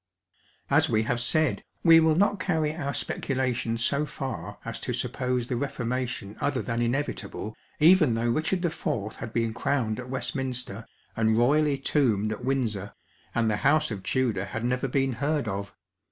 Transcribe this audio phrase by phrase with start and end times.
[0.71, 5.37] At we have said, we will not curry our speculation so far as to »»ppo
[5.39, 8.71] *te the Reformation other than inevitable, even though Kicburd
[9.11, 12.93] IV, bad been crowned at Westminster, and royally tombed at Windsor,
[13.35, 15.71] and the House of Tudor had never been heard of.